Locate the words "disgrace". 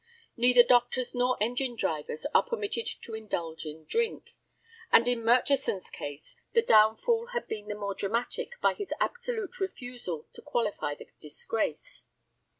11.19-12.05